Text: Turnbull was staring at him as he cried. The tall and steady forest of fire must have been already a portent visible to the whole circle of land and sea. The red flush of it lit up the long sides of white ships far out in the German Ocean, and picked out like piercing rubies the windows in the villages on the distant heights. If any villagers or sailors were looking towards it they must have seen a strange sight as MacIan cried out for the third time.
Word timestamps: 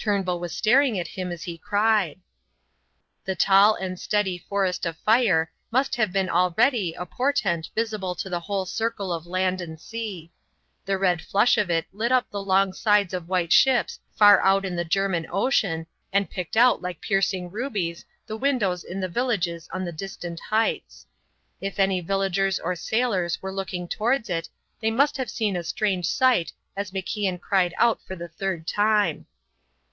Turnbull 0.00 0.38
was 0.38 0.56
staring 0.56 0.96
at 0.98 1.08
him 1.08 1.32
as 1.32 1.42
he 1.42 1.58
cried. 1.58 2.20
The 3.24 3.34
tall 3.34 3.74
and 3.74 3.98
steady 3.98 4.38
forest 4.38 4.86
of 4.86 4.96
fire 4.98 5.50
must 5.72 5.96
have 5.96 6.12
been 6.12 6.30
already 6.30 6.94
a 6.94 7.04
portent 7.04 7.68
visible 7.74 8.14
to 8.14 8.30
the 8.30 8.38
whole 8.38 8.64
circle 8.64 9.12
of 9.12 9.26
land 9.26 9.60
and 9.60 9.78
sea. 9.80 10.30
The 10.86 10.96
red 10.98 11.20
flush 11.20 11.58
of 11.58 11.68
it 11.68 11.86
lit 11.92 12.12
up 12.12 12.30
the 12.30 12.40
long 12.42 12.72
sides 12.72 13.12
of 13.12 13.28
white 13.28 13.52
ships 13.52 13.98
far 14.14 14.40
out 14.42 14.64
in 14.64 14.76
the 14.76 14.84
German 14.84 15.26
Ocean, 15.32 15.84
and 16.12 16.30
picked 16.30 16.56
out 16.56 16.80
like 16.80 17.00
piercing 17.02 17.50
rubies 17.50 18.04
the 18.24 18.36
windows 18.36 18.84
in 18.84 19.00
the 19.00 19.08
villages 19.08 19.68
on 19.72 19.84
the 19.84 19.90
distant 19.92 20.38
heights. 20.38 21.06
If 21.60 21.80
any 21.80 22.00
villagers 22.00 22.60
or 22.60 22.76
sailors 22.76 23.42
were 23.42 23.52
looking 23.52 23.88
towards 23.88 24.30
it 24.30 24.48
they 24.80 24.92
must 24.92 25.16
have 25.16 25.28
seen 25.28 25.56
a 25.56 25.64
strange 25.64 26.06
sight 26.06 26.52
as 26.76 26.92
MacIan 26.92 27.40
cried 27.40 27.74
out 27.78 28.00
for 28.02 28.14
the 28.14 28.28
third 28.28 28.66
time. 28.68 29.26